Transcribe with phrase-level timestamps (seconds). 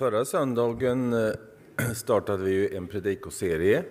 [0.00, 1.32] Förra söndagen eh,
[1.94, 3.84] startade vi ju en predikoserie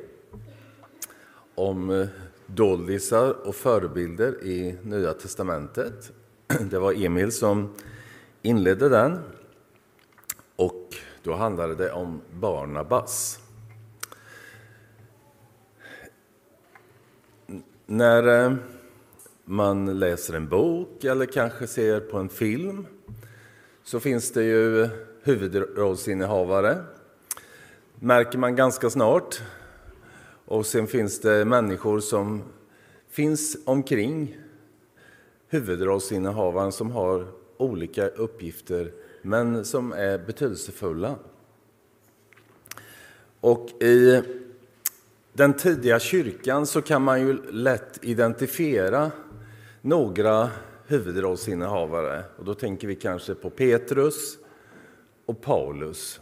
[1.56, 2.08] om eh,
[2.46, 6.12] doldisar och förebilder i Nya testamentet.
[6.72, 7.74] Det var Emil som
[8.42, 9.20] inledde den.
[10.56, 13.40] Och då handlade det om Barnabas.
[17.86, 18.54] När eh,
[19.46, 22.88] man läser en bok eller kanske ser på en film
[23.84, 24.90] så finns det ju
[25.30, 26.78] huvudrollsinnehavare,
[28.00, 29.42] märker man ganska snart.
[30.46, 32.44] Och sen finns det människor som
[33.10, 34.38] finns omkring
[35.48, 41.16] huvudrollsinnehavaren som har olika uppgifter, men som är betydelsefulla.
[43.42, 44.24] Och i
[45.34, 49.12] den tidiga kyrkan så kan man ju lätt identifiera
[49.82, 50.50] några
[50.88, 52.24] huvudrollsinnehavare.
[52.38, 54.38] Och då tänker vi kanske på Petrus
[55.30, 56.22] och Paulus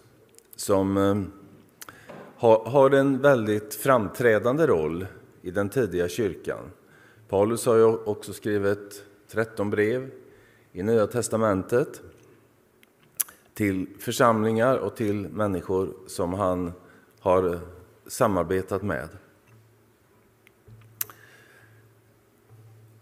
[0.55, 1.21] som eh,
[2.65, 5.07] har en väldigt framträdande roll
[5.41, 6.71] i den tidiga kyrkan.
[7.29, 10.11] Paulus har ju också skrivit 13 brev
[10.71, 12.01] i Nya testamentet
[13.53, 16.71] till församlingar och till människor som han
[17.19, 17.59] har
[18.07, 19.09] samarbetat med.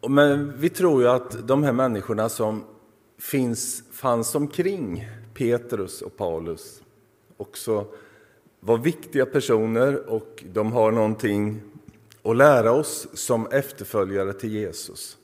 [0.09, 2.63] Men vi tror ju att de här människorna som
[3.17, 6.81] finns, fanns omkring Petrus och Paulus
[7.37, 7.85] också
[8.59, 11.61] var viktiga personer och de har någonting
[12.23, 15.17] att lära oss som efterföljare till Jesus.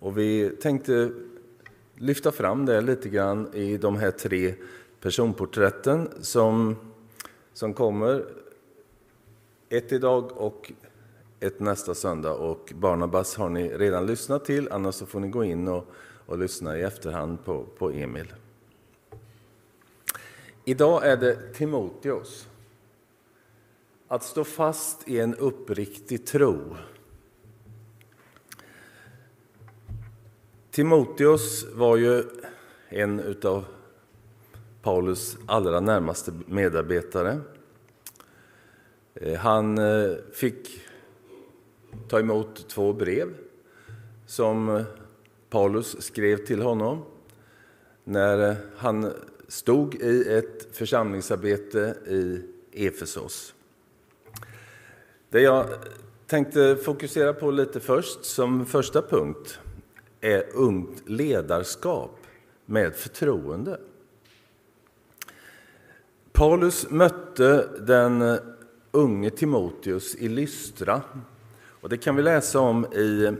[0.00, 1.10] Och vi tänkte
[1.94, 4.54] lyfta fram det lite grann i de här tre
[5.00, 6.76] personporträtten som,
[7.52, 8.24] som kommer.
[9.68, 10.72] Ett idag och
[11.40, 12.32] ett nästa söndag.
[12.32, 15.86] Och Barnabas har ni redan lyssnat till, annars så får ni gå in och,
[16.26, 18.34] och lyssna i efterhand på, på Emil.
[20.66, 22.48] Idag är det Timoteus.
[24.08, 26.76] Att stå fast i en uppriktig tro.
[30.70, 32.24] Timoteus var ju
[32.88, 33.64] en av
[34.82, 37.40] Paulus allra närmaste medarbetare.
[39.14, 40.80] Eh, han eh, fick
[42.08, 43.34] ta emot två brev
[44.26, 44.84] som
[45.50, 47.04] Paulus skrev till honom
[48.04, 49.12] när han
[49.54, 52.42] stod i ett församlingsarbete i
[52.86, 53.54] Efesos.
[55.30, 55.66] Det jag
[56.26, 59.58] tänkte fokusera på lite först, som första punkt,
[60.20, 62.18] är ungt ledarskap
[62.66, 63.80] med förtroende.
[66.32, 68.38] Paulus mötte den
[68.90, 71.02] unge Timoteus i Lystra.
[71.80, 73.32] Och det kan vi läsa om i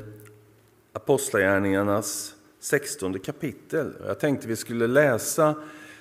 [0.92, 3.92] Apostlagärningarnas 16 kapitel.
[4.06, 5.54] Jag tänkte vi skulle läsa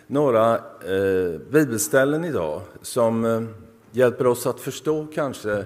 [0.08, 3.44] några eh, bibelställen idag som eh,
[3.91, 5.66] hjälper oss att förstå kanske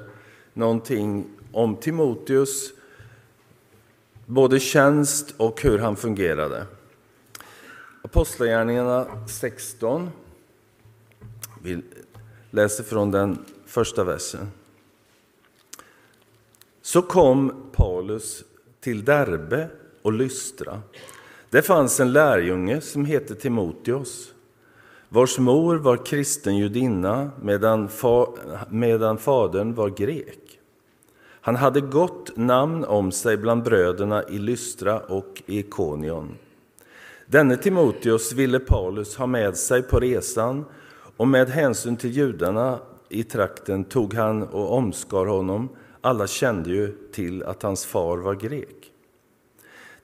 [0.53, 2.73] någonting om Timoteus,
[4.25, 6.65] både tjänst och hur han fungerade.
[8.01, 10.09] Apostlagärningarna 16.
[11.61, 11.81] Vi
[12.51, 14.51] läser från den första versen.
[16.81, 18.43] Så kom Paulus
[18.79, 19.69] till Derbe
[20.01, 20.81] och Lystra
[21.49, 24.33] det fanns en lärjunge som hette Timoteus
[25.09, 28.27] vars mor var kristen judinna medan, fa,
[28.69, 30.59] medan fadern var grek.
[31.41, 36.35] Han hade gott namn om sig bland bröderna i Lystra och Ikonion.
[37.25, 40.65] Denne Timoteus ville Paulus ha med sig på resan
[41.17, 45.69] och med hänsyn till judarna i trakten tog han och omskar honom.
[46.01, 48.91] Alla kände ju till att hans far var grek.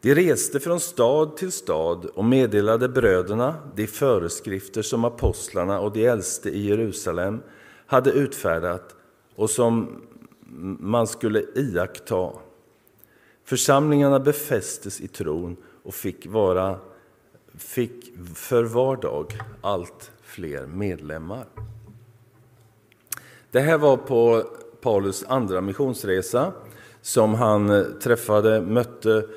[0.04, 6.06] De reste från stad till stad och meddelade bröderna de föreskrifter som apostlarna och de
[6.06, 7.42] äldste i Jerusalem
[7.86, 8.96] hade utfärdat
[9.36, 10.02] och som
[10.80, 12.30] man skulle iaktta.
[13.44, 16.80] Församlingarna befästes i tron och fick, vara,
[17.58, 21.46] fick för var dag allt fler medlemmar.
[23.52, 24.44] Det här var på
[24.82, 26.54] Paulus andra missionsresa
[27.02, 29.28] som han träffade, mötte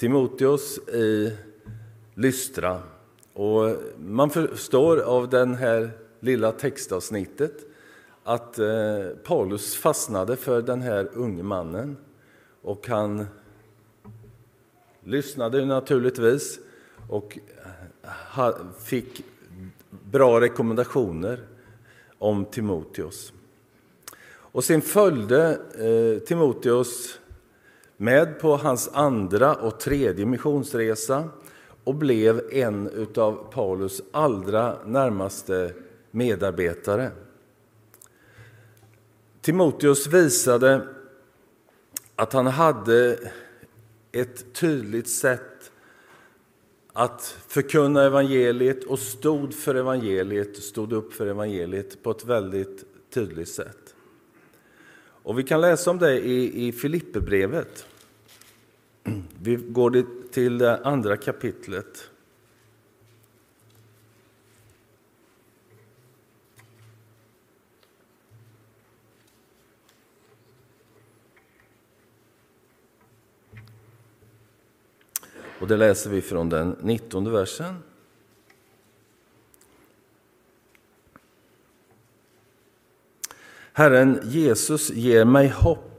[0.00, 1.32] Timoteus i
[2.14, 2.82] Lystra.
[3.32, 7.52] Och man förstår av det här lilla textavsnittet
[8.24, 11.96] att eh, Paulus fastnade för den här unge mannen.
[12.62, 13.26] Och han
[15.04, 16.58] lyssnade naturligtvis
[17.08, 17.38] och
[18.36, 19.24] eh, fick
[19.90, 21.40] bra rekommendationer
[22.18, 23.32] om Timoteus.
[24.26, 27.19] Och sen följde eh, Timoteus
[28.00, 31.28] med på hans andra och tredje missionsresa
[31.84, 35.74] och blev en av Paulus allra närmaste
[36.10, 37.10] medarbetare.
[39.40, 40.88] Timoteus visade
[42.16, 43.18] att han hade
[44.12, 45.72] ett tydligt sätt
[46.92, 53.48] att förkunna evangeliet och stod för evangeliet, stod upp för evangeliet på ett väldigt tydligt
[53.48, 53.94] sätt.
[55.22, 57.86] Och vi kan läsa om det i, i Filipperbrevet.
[59.42, 62.10] Vi går till det andra kapitlet.
[75.60, 77.82] Och det läser vi från den 19 versen.
[83.72, 85.89] Herren Jesus ger mig hopp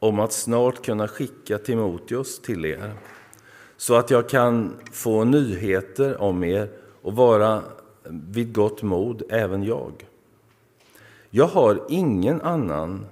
[0.00, 2.92] om att snart kunna skicka Timoteus till er
[3.76, 6.70] så att jag kan få nyheter om er
[7.02, 7.62] och vara
[8.04, 10.06] vid gott mod, även jag.
[11.30, 13.06] Jag har ingen annan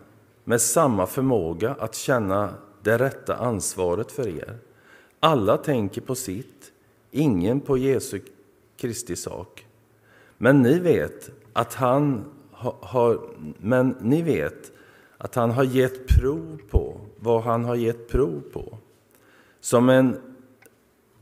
[0.45, 4.59] med samma förmåga att känna det rätta ansvaret för er.
[5.21, 6.73] Alla tänker på sitt,
[7.11, 8.21] ingen på Jesu
[8.77, 9.67] Kristi sak.
[10.39, 12.25] Men ni vet att han
[12.81, 13.21] har,
[13.59, 14.73] men ni vet
[15.19, 18.79] att han har gett prov på vad han har gett prov på.
[19.61, 20.21] Som en,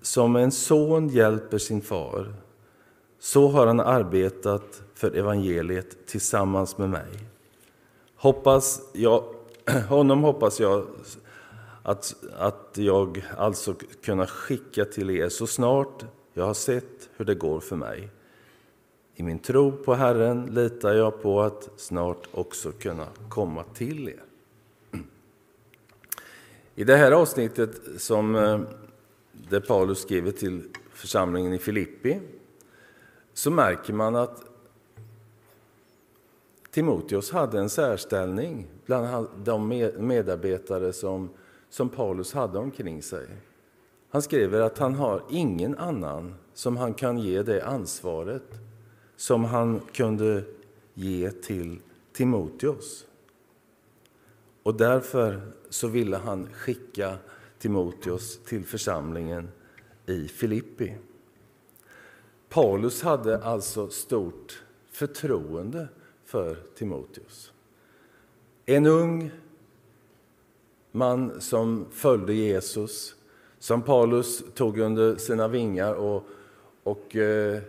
[0.03, 2.35] som en son hjälper sin far,
[3.19, 7.11] så har han arbetat för evangeliet tillsammans med mig.
[8.17, 9.25] Hoppas jag,
[9.89, 10.87] honom hoppas jag
[11.83, 16.05] att, att jag alltså kunna skicka till er så snart
[16.35, 18.11] jag har sett hur det går för mig.
[19.19, 24.23] I min tro på Herren litar jag på att snart också kunna komma till er.
[26.75, 28.61] I det här avsnittet som eh,
[29.33, 32.21] där Paulus skriver till församlingen i Filippi
[33.33, 34.43] så märker man att
[36.71, 41.31] Timoteus hade en särställning bland de medarbetare som,
[41.71, 43.27] som Paulus hade omkring sig.
[44.09, 48.43] Han skriver att han har ingen annan som han kan ge det ansvaret
[49.17, 50.45] som han kunde
[50.95, 51.79] ge till
[52.13, 53.07] Timoteus.
[54.63, 57.17] Och därför så ville han skicka
[57.59, 59.49] Timoteus till församlingen
[60.07, 60.95] i Filippi.
[62.49, 65.89] Paulus hade alltså stort förtroende
[66.25, 67.53] för Timoteus.
[68.67, 69.31] En ung
[70.93, 73.15] man som följde Jesus,
[73.59, 76.25] som Paulus tog under sina vingar och,
[76.83, 77.63] och eh,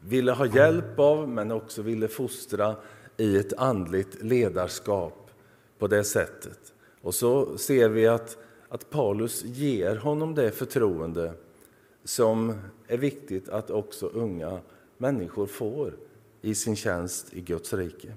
[0.00, 2.76] ville ha hjälp av, men också ville fostra
[3.16, 5.30] i ett andligt ledarskap
[5.78, 6.72] på det sättet.
[7.02, 8.36] Och så ser vi att,
[8.68, 11.32] att Paulus ger honom det förtroende
[12.04, 12.54] som
[12.86, 14.60] är viktigt att också unga
[14.98, 15.92] människor får
[16.42, 18.12] i sin tjänst i Guds rike.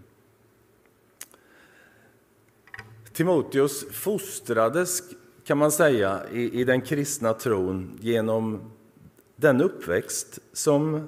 [3.13, 5.04] Timoteus fostrades,
[5.44, 8.72] kan man säga, i, i den kristna tron genom
[9.36, 11.07] den uppväxt som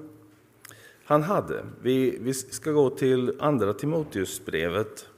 [1.04, 1.66] han hade.
[1.82, 5.10] Vi, vi ska gå till Andra Timoteusbrevet,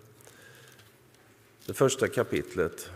[1.65, 2.89] det första kapitlet.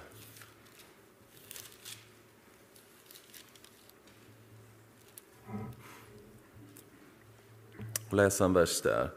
[8.09, 9.11] Och läsa en vers där.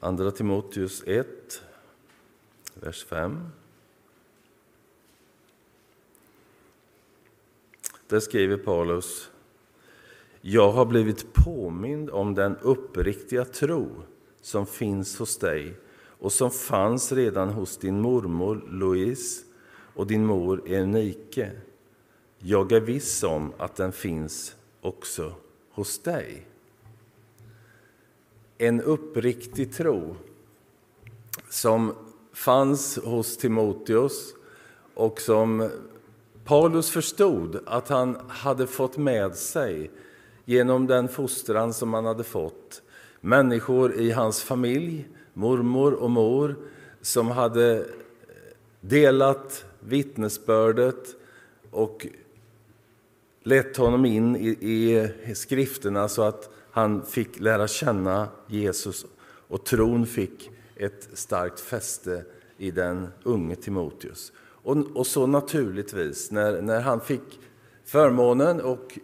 [0.00, 1.62] Andra Timoteus 1,
[2.74, 3.48] vers 5.
[8.06, 9.30] Där skriver Paulus
[10.46, 13.88] jag har blivit påmind om den uppriktiga tro
[14.40, 15.76] som finns hos dig
[16.18, 19.44] och som fanns redan hos din mormor Louise
[19.94, 21.50] och din mor Eunike.
[22.38, 25.34] Jag är viss om att den finns också
[25.70, 26.46] hos dig.
[28.58, 30.16] En uppriktig tro
[31.48, 31.94] som
[32.32, 34.34] fanns hos Timoteus
[34.94, 35.70] och som
[36.44, 39.90] Paulus förstod att han hade fått med sig
[40.44, 42.82] genom den fostran som han hade fått.
[43.20, 46.56] Människor i hans familj, mormor och mor,
[47.00, 47.86] som hade
[48.80, 51.16] delat vittnesbördet
[51.70, 52.06] och
[53.42, 59.06] lett honom in i, i skrifterna så att han fick lära känna Jesus
[59.48, 62.24] och tron fick ett starkt fäste
[62.58, 64.32] i den unge Timoteus.
[64.38, 67.40] Och, och så naturligtvis, när, när han fick
[67.84, 68.98] förmånen och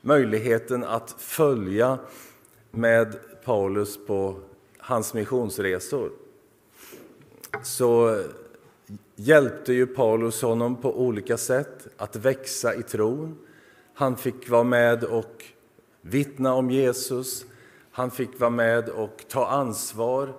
[0.00, 1.98] möjligheten att följa
[2.70, 4.40] med Paulus på
[4.78, 6.10] hans missionsresor
[7.62, 8.22] så
[9.16, 13.38] hjälpte ju Paulus honom på olika sätt att växa i tron.
[13.94, 15.44] Han fick vara med och
[16.00, 17.44] vittna om Jesus.
[17.90, 20.34] Han fick vara med och ta ansvar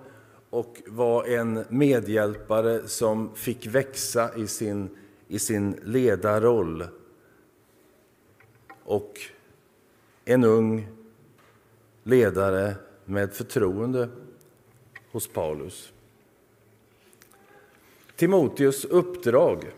[0.50, 4.96] och var en medhjälpare som fick växa i sin,
[5.28, 6.86] i sin ledarroll.
[8.84, 9.20] Och
[10.24, 10.88] en ung
[12.02, 12.74] ledare
[13.04, 14.08] med förtroende
[15.10, 15.92] hos Paulus.
[18.16, 19.72] Timoteus uppdrag.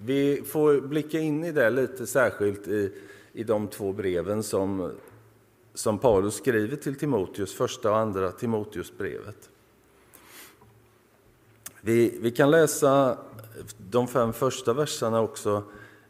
[0.00, 2.92] Vi får blicka in i det lite särskilt i,
[3.32, 4.92] i de två breven som,
[5.74, 9.50] som Paulus skriver till Timoteus, första och andra Timoteusbrevet.
[11.80, 13.18] Vi, vi kan läsa
[13.90, 15.62] de fem första verserna också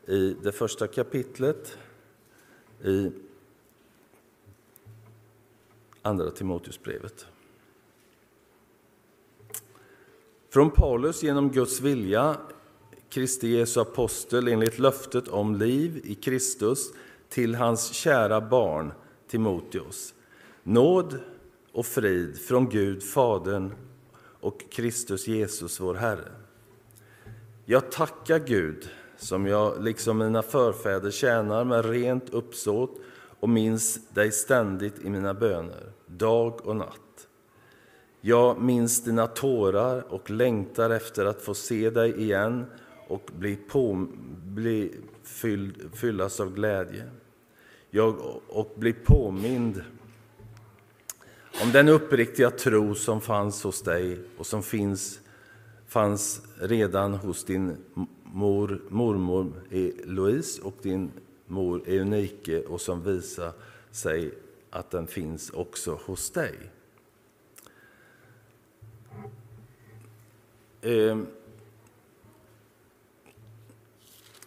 [0.08, 1.78] i det första kapitlet
[2.84, 3.10] i
[6.02, 7.26] Andra Timoteusbrevet.
[10.50, 12.36] Från Paulus genom Guds vilja,
[13.08, 16.92] Kristi Jesu apostel enligt löftet om liv i Kristus
[17.28, 18.92] till hans kära barn
[19.28, 20.14] Timoteus.
[20.62, 21.20] Nåd
[21.72, 23.72] och frid från Gud, Fadern
[24.40, 26.32] och Kristus Jesus, vår Herre.
[27.64, 33.00] Jag tackar Gud, som jag liksom mina förfäder tjänar med rent uppsåt
[33.40, 37.28] och minns dig ständigt i mina böner, dag och natt.
[38.20, 42.66] Jag minns dina tårar och längtar efter att få se dig igen
[43.08, 44.06] och bli, på,
[44.44, 47.04] bli fylld, fyllas av glädje.
[47.90, 48.16] Jag,
[48.48, 49.82] och bli påmind
[51.62, 55.20] om den uppriktiga tro som fanns hos dig och som finns,
[55.88, 57.76] fanns redan hos din
[58.38, 59.52] mor, mormor
[60.04, 61.10] Louise och din
[61.46, 63.52] mor Unike och som visar
[63.90, 64.34] sig
[64.70, 66.54] att den finns också hos dig.
[70.80, 71.18] Eh,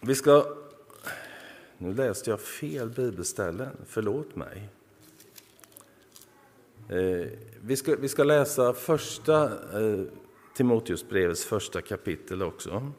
[0.01, 0.57] vi ska...
[1.77, 4.69] Nu läste jag fel bibelställen, förlåt mig.
[6.89, 7.27] Eh,
[7.61, 9.43] vi, ska, vi ska läsa första
[9.81, 10.03] eh,
[10.55, 12.91] Timoteusbrevets första kapitel också.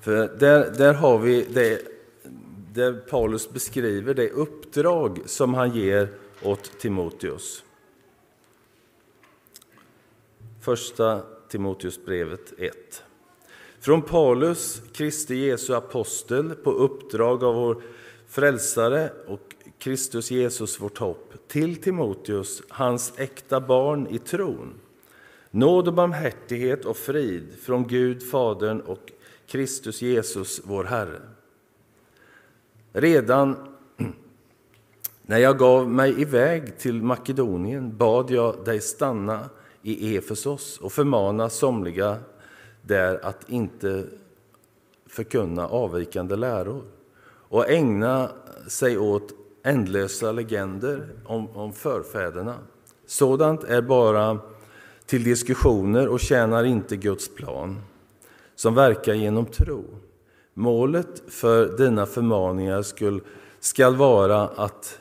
[0.00, 1.82] För där, där har vi det,
[2.72, 6.08] där Paulus beskriver det uppdrag som han ger
[6.42, 7.64] åt Timoteus.
[10.60, 13.02] Första Timoteusbrevet 1.
[13.80, 17.82] Från Paulus, Kristi Jesu apostel, på uppdrag av vår
[18.28, 24.74] frälsare och Kristus Jesus, vårt hopp, till Timoteus, hans äkta barn i tron.
[25.50, 29.12] Nåd och barmhärtighet och frid från Gud, Fadern och
[29.50, 31.20] Kristus Jesus, vår Herre.
[32.92, 33.56] Redan
[35.22, 39.50] när jag gav mig iväg till Makedonien bad jag dig stanna
[39.82, 42.18] i Efesos och förmana somliga
[42.82, 44.04] där att inte
[45.06, 46.82] förkunna avvikande läror
[47.48, 48.30] och ägna
[48.68, 52.54] sig åt ändlösa legender om, om förfäderna.
[53.06, 54.38] Sådant är bara
[55.06, 57.80] till diskussioner och tjänar inte Guds plan
[58.60, 59.84] som verkar genom tro.
[60.54, 63.20] Målet för dina förmaningar skall,
[63.60, 64.98] skall vara att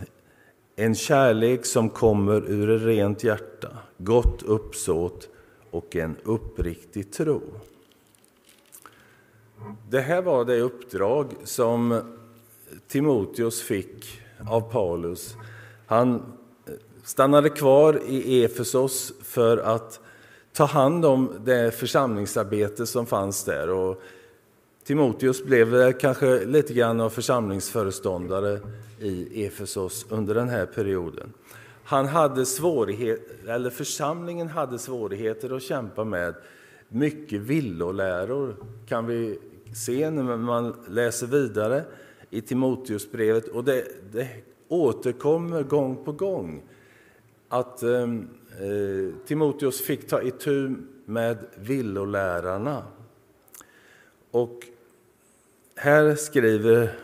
[0.76, 5.30] en kärlek som kommer ur ett rent hjärta, gott uppsåt
[5.72, 7.42] och en uppriktig tro.
[9.90, 12.02] Det här var det uppdrag som
[12.88, 15.36] Timoteus fick av Paulus.
[15.86, 16.22] Han
[17.04, 20.00] stannade kvar i Efesos för att
[20.60, 23.70] ta hand om det församlingsarbete som fanns där.
[23.70, 24.02] Och
[24.84, 28.60] Timoteus blev eh, kanske lite grann av församlingsföreståndare
[29.00, 31.34] i Efesos under den här perioden.
[31.84, 36.36] Han hade svårighet, eller församlingen hade svårigheter att kämpa med.
[36.90, 38.56] Mycket villoläror
[38.88, 39.40] kan vi
[39.76, 41.84] se när man läser vidare
[42.30, 43.48] i Timoteusbrevet.
[43.48, 44.28] Och det, det
[44.68, 46.64] återkommer gång på gång
[47.50, 48.28] att ehm,
[48.60, 50.76] eh, Timoteus fick ta itu
[51.06, 52.84] med villolärarna.
[54.32, 54.68] Och
[55.76, 56.96] här skriver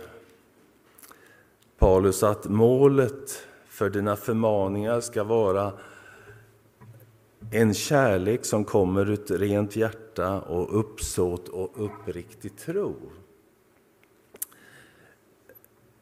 [1.77, 5.73] Paulus att målet för dina förmaningar ska vara
[7.51, 12.95] en kärlek som kommer ut rent hjärta och uppsåt och uppriktig tro.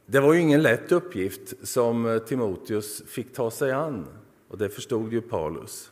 [0.05, 4.07] Det var ju ingen lätt uppgift som Timoteus fick ta sig an,
[4.53, 5.91] och det förstod ju Paulus.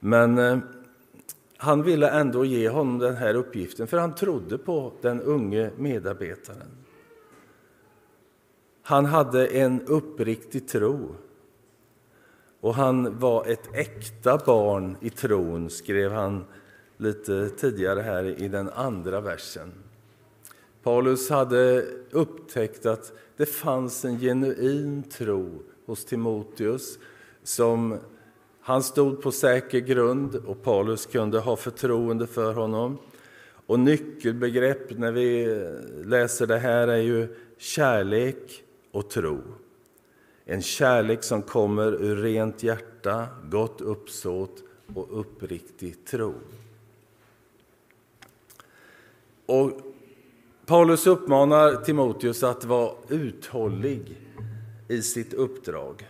[0.00, 0.58] Men eh,
[1.56, 6.70] han ville ändå ge honom den här uppgiften, för han trodde på den unge medarbetaren.
[8.82, 11.14] Han hade en uppriktig tro
[12.60, 16.44] och han var ett äkta barn i tron, skrev han
[16.96, 19.72] lite tidigare här i den andra versen.
[20.82, 26.98] Paulus hade upptäckt att det fanns en genuin tro hos Timoteus
[27.42, 27.98] som
[28.60, 32.98] han stod på säker grund och Paulus kunde ha förtroende för honom.
[33.66, 35.46] Och nyckelbegrepp när vi
[36.04, 39.40] läser det här är ju kärlek och tro.
[40.44, 44.62] En kärlek som kommer ur rent hjärta, gott uppsåt
[44.94, 46.34] och uppriktig tro.
[49.46, 49.72] Och
[50.66, 54.18] Paulus uppmanar Timoteus att vara uthållig
[54.88, 56.06] i sitt uppdrag.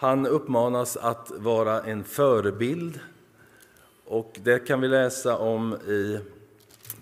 [0.00, 3.00] Han uppmanas att vara en förebild
[4.04, 6.20] och det kan vi läsa om i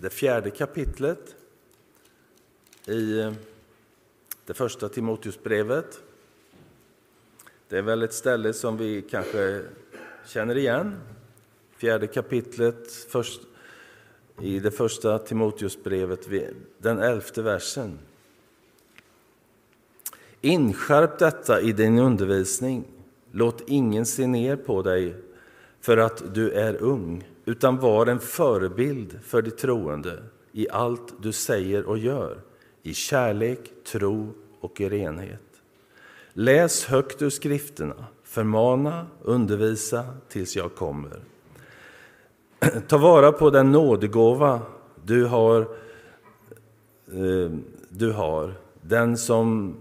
[0.01, 1.35] det fjärde kapitlet
[2.85, 3.33] i
[4.45, 5.99] det första Timoteusbrevet.
[7.69, 9.61] Det är väl ett ställe som vi kanske
[10.25, 10.95] känner igen.
[11.77, 13.41] Fjärde kapitlet först,
[14.41, 16.29] i det första Timoteusbrevet,
[16.77, 17.99] den elfte versen.
[20.41, 22.83] Inskärp detta i din undervisning.
[23.31, 25.15] Låt ingen se ner på dig
[25.81, 31.31] för att du är ung, utan var en förebild för de troende i allt du
[31.31, 32.41] säger och gör,
[32.83, 33.59] i kärlek,
[33.91, 35.41] tro och i renhet.
[36.33, 41.19] Läs högt ur skrifterna, förmana, undervisa tills jag kommer.
[42.87, 44.61] Ta vara på den nådegåva
[45.03, 45.61] du har,
[47.07, 47.51] eh,
[47.89, 49.75] du har, den som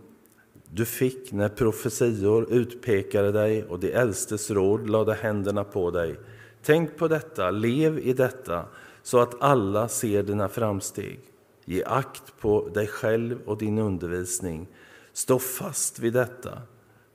[0.76, 6.16] du fick när profetior utpekade dig och de äldstes råd lade händerna på dig.
[6.62, 8.66] Tänk på detta, lev i detta,
[9.02, 11.21] så att alla ser dina framsteg.
[11.64, 14.66] Ge akt på dig själv och din undervisning.
[15.12, 16.62] Stå fast vid detta,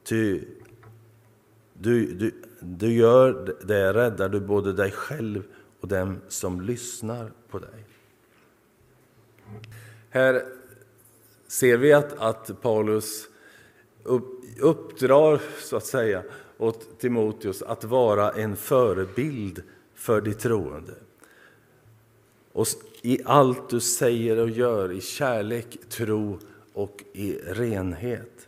[0.03, 0.41] ty
[1.74, 5.44] du, du, du gör det räddar du både dig själv
[5.80, 7.86] och dem som lyssnar på dig.
[10.10, 10.44] Här
[11.48, 13.31] ser vi att, att Paulus
[14.60, 16.24] uppdrar så att säga
[16.58, 20.94] åt Timoteus att vara en förebild för de troende.
[22.54, 22.68] Och
[23.02, 26.40] i allt du säger och gör, i kärlek, tro
[26.74, 28.48] och i renhet.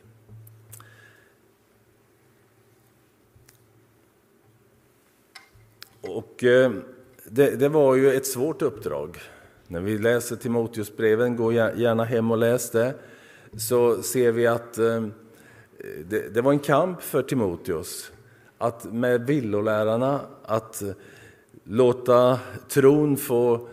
[6.01, 6.71] Och eh,
[7.23, 9.17] det, det, var ju ett svårt uppdrag.
[9.67, 12.93] När vi läser Timoteusbreven, gå gärna hem och läs det,
[13.57, 15.07] så ser vi att eh,
[16.09, 18.11] det, det, var en kamp för Timoteus
[18.57, 20.83] att med villolärarna att
[21.63, 23.67] låta tron få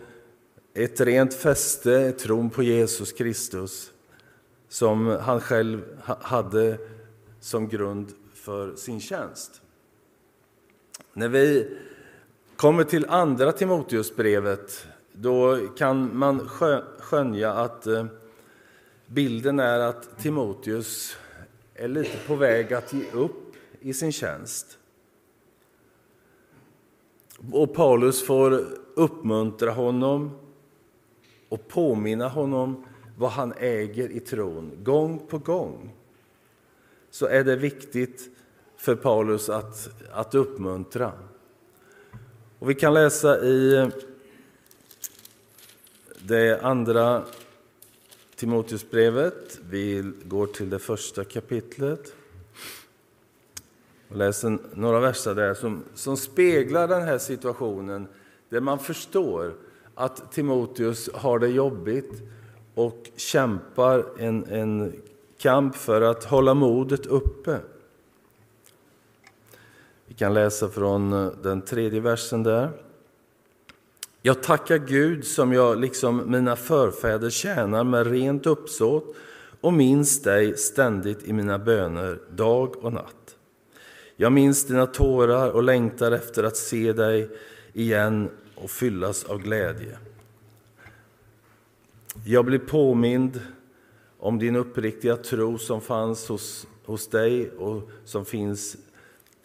[0.73, 3.91] ett rent fäste, tron på Jesus Kristus
[4.69, 5.81] som han själv
[6.21, 6.77] hade
[7.39, 9.61] som grund för sin tjänst.
[11.13, 11.77] När vi
[12.55, 16.47] kommer till andra Timoteusbrevet då kan man
[16.99, 18.05] skönja att eh,
[19.05, 21.17] bilden är att Timoteus
[21.81, 24.77] är lite på väg att ge upp i sin tjänst.
[27.51, 28.65] Och Paulus får
[28.95, 30.31] uppmuntra honom
[31.49, 32.85] och påminna honom
[33.17, 34.71] vad han äger i tron.
[34.83, 35.93] Gång på gång
[37.09, 38.29] så är det viktigt
[38.77, 41.11] för Paulus att, att uppmuntra.
[42.59, 43.91] Och vi kan läsa i
[46.19, 47.23] det andra
[48.41, 49.59] Timoteusbrevet.
[49.69, 52.13] Vi går till det första kapitlet
[54.09, 58.07] och läser några verser där som, som speglar den här situationen
[58.49, 59.53] där man förstår
[59.95, 62.21] att Timoteus har det jobbigt
[62.75, 65.01] och kämpar en, en
[65.37, 67.59] kamp för att hålla modet uppe.
[70.07, 72.69] Vi kan läsa från den tredje versen där.
[74.21, 79.15] Jag tackar Gud som jag liksom mina förfäder tjänar med rent uppsåt
[79.61, 83.35] och minns dig ständigt i mina böner, dag och natt.
[84.15, 87.29] Jag minns dina tårar och längtar efter att se dig
[87.73, 89.97] igen och fyllas av glädje.
[92.25, 93.41] Jag blir påmind
[94.19, 98.77] om din uppriktiga tro som fanns hos, hos dig och som finns,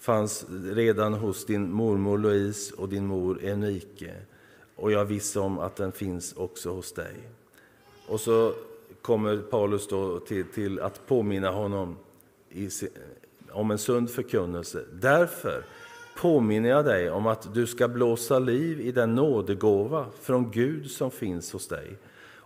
[0.00, 4.14] fanns redan hos din mormor Louise och din mor Enrique
[4.76, 7.14] och jag är viss om att den finns också hos dig.
[8.08, 8.52] Och så
[9.02, 11.96] kommer Paulus då till, till att påminna honom
[12.50, 12.68] i,
[13.52, 14.84] om en sund förkunnelse.
[14.92, 15.64] Därför
[16.16, 21.10] påminner jag dig om att du ska blåsa liv i den nådegåva från Gud som
[21.10, 21.98] finns hos dig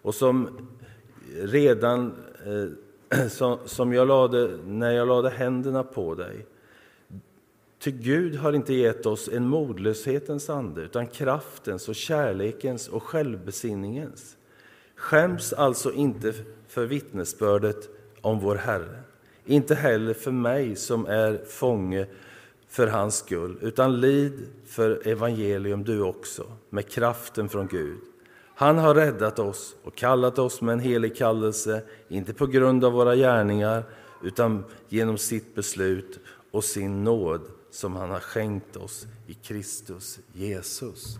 [0.03, 0.69] och som
[1.37, 2.15] redan
[3.11, 6.47] eh, som, som jag lade, när jag lade händerna på dig
[7.81, 14.37] Ty Gud har inte gett oss en modlöshetens ande, utan kraftens och kärlekens och självbesinningens.
[14.97, 16.35] Skäms alltså inte
[16.69, 17.89] för vittnesbördet
[18.21, 19.03] om vår Herre,
[19.45, 22.07] inte heller för mig som är fånge
[22.69, 27.99] för hans skull, utan lid för evangelium du också, med kraften från Gud.
[28.55, 32.93] Han har räddat oss och kallat oss med en helig kallelse, inte på grund av
[32.93, 33.85] våra gärningar,
[34.23, 37.41] utan genom sitt beslut och sin nåd
[37.71, 41.19] som han har skänkt oss i Kristus Jesus.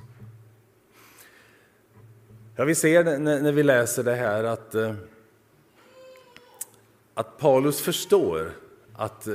[2.57, 4.95] Ja, vi ser när vi läser det här att, eh,
[7.15, 8.53] att Paulus förstår
[8.93, 9.35] att eh,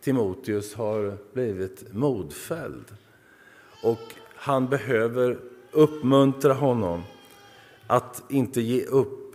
[0.00, 2.84] Timoteus har blivit modfälld.
[3.82, 5.38] Och han behöver
[5.72, 7.02] uppmuntra honom
[7.86, 9.34] att inte ge upp.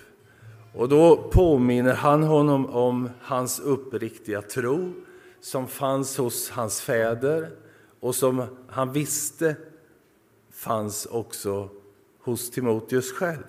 [0.74, 4.94] Och då påminner han honom om hans uppriktiga tro
[5.42, 7.52] som fanns hos hans fäder
[8.00, 9.56] och som han visste
[10.52, 11.70] fanns också
[12.20, 13.44] hos Timoteus själv.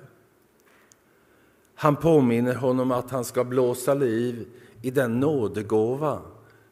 [1.75, 4.49] Han påminner honom att han ska blåsa liv
[4.83, 6.23] i den nådegåva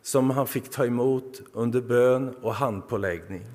[0.03, 3.47] som han fick ta emot under bön och handpåläggning.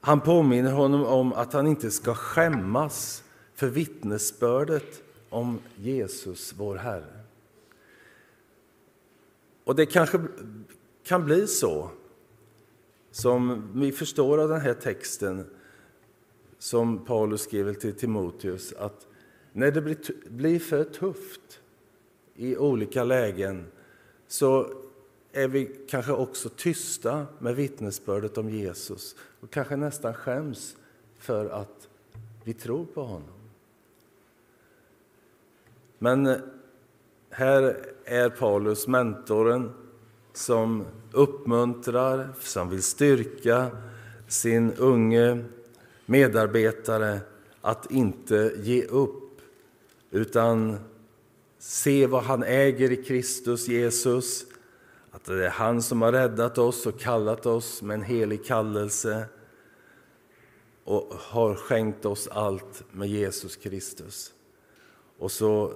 [0.00, 7.23] Han påminner honom om att han inte ska skämmas för vittnesbördet om Jesus, vår Herre.
[9.64, 10.20] Och det kanske
[11.04, 11.90] kan bli så,
[13.10, 15.46] som vi förstår av den här texten
[16.58, 19.06] som Paulus skriver till Timoteus, att
[19.52, 19.80] när det
[20.30, 21.60] blir för tufft
[22.34, 23.66] i olika lägen
[24.26, 24.70] så
[25.32, 30.76] är vi kanske också tysta med vittnesbördet om Jesus och kanske nästan skäms
[31.18, 31.88] för att
[32.44, 33.50] vi tror på honom.
[35.98, 36.40] Men
[37.36, 39.72] här är Paulus mentoren
[40.32, 43.70] som uppmuntrar, som vill styrka
[44.28, 45.44] sin unge
[46.06, 47.20] medarbetare
[47.60, 49.40] att inte ge upp
[50.10, 50.78] utan
[51.58, 54.44] se vad han äger i Kristus Jesus.
[55.10, 59.24] Att det är han som har räddat oss och kallat oss med en helig kallelse
[60.84, 64.32] och har skänkt oss allt med Jesus Kristus.
[65.18, 65.72] Och så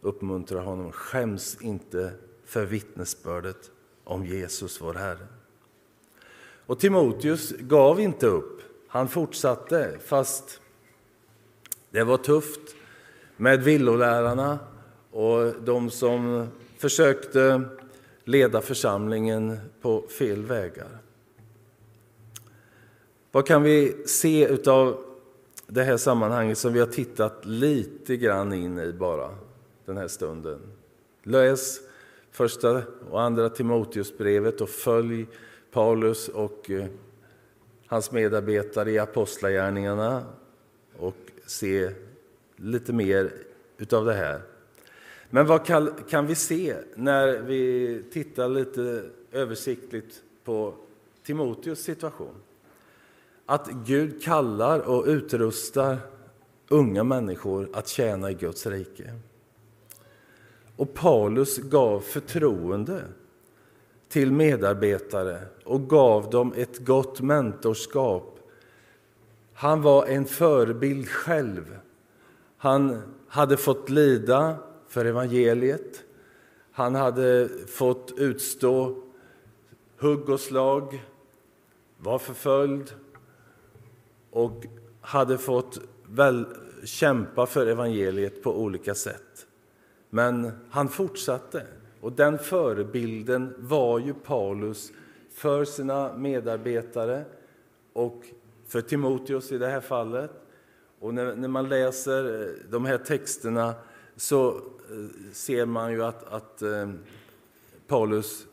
[0.00, 2.12] uppmuntrar honom, skäms inte
[2.44, 3.70] för vittnesbördet
[4.04, 5.26] om Jesus, vår Herre.
[6.66, 8.60] Och Timoteus gav inte upp.
[8.88, 10.60] Han fortsatte, fast
[11.90, 12.60] det var tufft
[13.36, 14.58] med villolärarna
[15.10, 16.46] och de som
[16.78, 17.62] försökte
[18.24, 20.98] leda församlingen på fel vägar.
[23.32, 25.04] Vad kan vi se av
[25.66, 29.30] det här sammanhanget som vi har tittat lite grann in i bara
[29.90, 30.60] den här stunden?
[31.22, 31.80] Läs
[32.30, 35.26] första och andra Timoteusbrevet och följ
[35.70, 36.86] Paulus och eh,
[37.86, 40.24] hans medarbetare i Apostlagärningarna
[40.98, 41.90] och se
[42.56, 43.32] lite mer
[43.78, 44.40] utav det här.
[45.30, 50.74] Men vad kan, kan vi se när vi tittar lite översiktligt på
[51.22, 52.34] Timoteus situation?
[53.46, 55.98] Att Gud kallar och utrustar
[56.68, 59.14] unga människor att tjäna i Guds rike.
[60.80, 63.04] Och Paulus gav förtroende
[64.08, 68.38] till medarbetare och gav dem ett gott mentorskap.
[69.52, 71.78] Han var en förebild själv.
[72.56, 74.56] Han hade fått lida
[74.88, 76.02] för evangeliet.
[76.72, 79.02] Han hade fått utstå
[79.98, 81.04] hugg och slag,
[81.98, 82.92] var förföljd
[84.30, 84.66] och
[85.00, 86.46] hade fått väl
[86.84, 89.46] kämpa för evangeliet på olika sätt.
[90.10, 91.66] Men han fortsatte,
[92.00, 94.92] och den förebilden var ju Paulus
[95.32, 97.24] för sina medarbetare
[97.92, 98.24] och
[98.66, 100.30] för Timoteus i det här fallet.
[100.98, 103.74] Och när, när man läser eh, de här texterna
[104.16, 104.62] så eh,
[105.32, 106.90] ser man ju att, att eh,
[107.86, 108.46] Paulus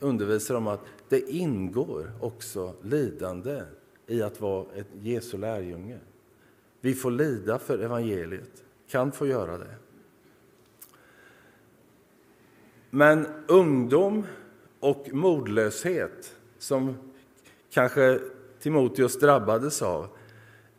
[0.00, 3.62] undervisar om att det ingår också lidande
[4.06, 5.98] i att vara ett Jesu lärjunge.
[6.80, 9.74] Vi får lida för evangeliet, kan få göra det.
[12.90, 14.26] Men ungdom
[14.80, 16.94] och modlöshet, som
[17.70, 18.20] kanske
[18.60, 20.06] Timoteus drabbades av,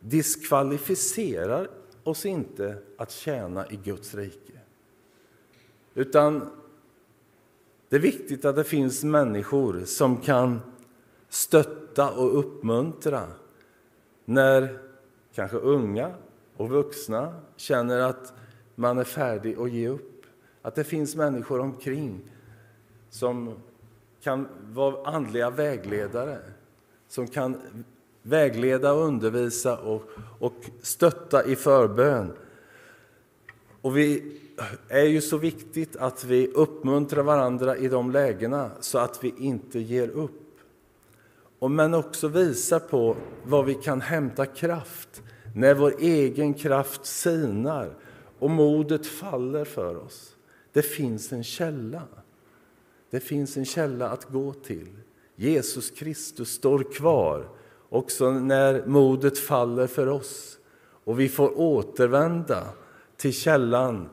[0.00, 1.68] diskvalificerar
[2.04, 4.52] oss inte att tjäna i Guds rike.
[5.94, 6.50] Utan
[7.88, 10.60] det är viktigt att det finns människor som kan
[11.28, 13.26] stötta och uppmuntra
[14.24, 14.78] när
[15.34, 16.14] kanske unga
[16.56, 18.32] och vuxna känner att
[18.74, 20.09] man är färdig att ge upp.
[20.62, 22.20] Att det finns människor omkring
[23.10, 23.54] som
[24.22, 26.38] kan vara andliga vägledare
[27.08, 27.56] som kan
[28.22, 30.02] vägleda och undervisa och,
[30.38, 32.32] och stötta i förbön.
[33.80, 34.36] Och vi
[34.88, 39.78] är ju så viktigt att vi uppmuntrar varandra i de lägena så att vi inte
[39.78, 40.58] ger upp.
[41.58, 45.22] Och men också visar på var vi kan hämta kraft
[45.54, 47.94] när vår egen kraft sinar
[48.38, 50.36] och modet faller för oss.
[50.72, 52.02] Det finns en källa.
[53.10, 54.88] Det finns en källa att gå till.
[55.36, 57.48] Jesus Kristus står kvar
[57.88, 60.58] också när modet faller för oss
[61.04, 62.68] och vi får återvända
[63.16, 64.08] till källan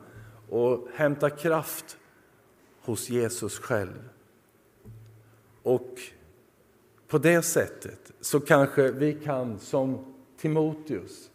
[0.48, 1.98] och hämta kraft
[2.80, 4.08] hos Jesus själv.
[5.62, 6.00] Och
[7.08, 11.30] på det sättet så kanske vi kan, som Timoteus,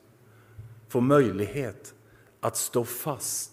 [0.87, 1.93] få möjlighet
[2.39, 3.52] att stå fast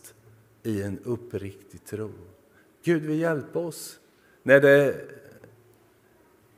[0.62, 2.10] i en uppriktig tro.
[2.84, 4.00] Gud vill hjälpa oss
[4.42, 5.00] när det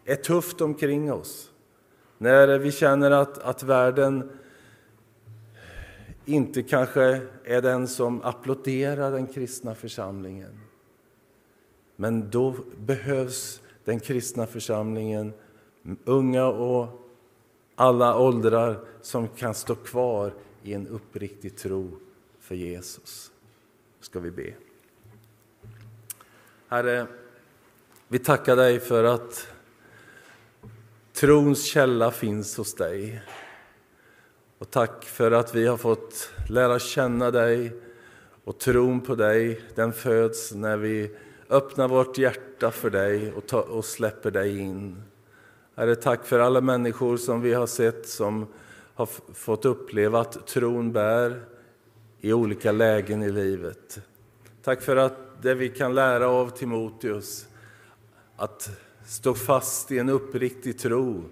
[0.05, 1.51] är tufft omkring oss,
[2.19, 4.31] när vi känner att, att världen
[6.25, 10.61] inte kanske är den som applåderar den kristna församlingen.
[11.97, 15.33] Men då behövs den kristna församlingen,
[16.05, 16.89] unga och
[17.75, 21.91] alla åldrar, som kan stå kvar i en uppriktig tro
[22.41, 23.32] för Jesus.
[24.03, 24.55] Ska vi be.
[26.69, 27.07] Herre,
[28.09, 29.49] vi tackar dig för att
[31.13, 33.23] trons källa finns hos dig.
[34.59, 37.73] Och tack för att vi har fått lära känna dig
[38.45, 41.11] och tron på dig, den föds när vi
[41.49, 45.03] öppnar vårt hjärta för dig och, ta, och släpper dig in.
[45.77, 48.47] Herre, tack för alla människor som vi har sett som
[48.95, 51.52] har fått uppleva att tron bär
[52.25, 54.01] i olika lägen i livet.
[54.63, 57.47] Tack för att det vi kan lära av Timoteus,
[58.37, 58.71] att
[59.07, 61.25] stå fast i en uppriktig tro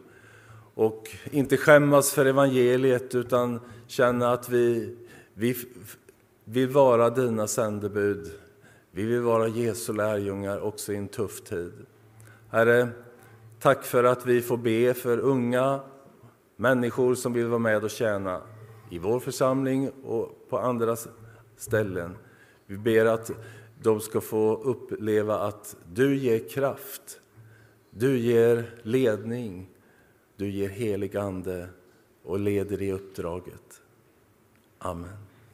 [0.75, 4.97] och inte skämmas för evangeliet utan känna att vi,
[5.35, 5.57] vi
[6.45, 8.33] vill vara dina sändebud.
[8.93, 11.73] Vi vill vara Jesu lärjungar också i en tuff tid.
[12.51, 12.89] Herre,
[13.61, 15.81] tack för att vi får be för unga
[16.57, 18.43] människor som vill vara med och tjäna
[18.91, 20.97] i vår församling och på andra
[21.57, 22.17] ställen.
[22.67, 23.31] Vi ber att
[23.83, 27.21] de ska få uppleva att du ger kraft,
[27.91, 29.71] du ger ledning,
[30.37, 31.69] du ger helig Ande
[32.23, 33.83] och leder i uppdraget.
[34.79, 35.30] Amen.